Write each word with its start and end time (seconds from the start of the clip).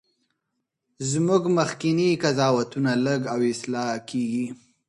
زموږ 1.11 1.43
مخکني 1.57 2.09
قضاوتونه 2.23 2.91
لږ 3.05 3.21
او 3.33 3.39
اصلاح 3.53 3.91
کیږي. 4.09 4.45